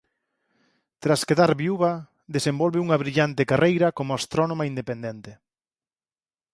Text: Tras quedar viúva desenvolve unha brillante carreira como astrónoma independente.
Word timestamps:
Tras 1.03 1.21
quedar 1.29 1.51
viúva 1.61 1.93
desenvolve 2.35 2.81
unha 2.85 3.01
brillante 3.03 3.43
carreira 3.51 3.87
como 3.97 4.15
astrónoma 4.19 4.67
independente. 4.71 5.31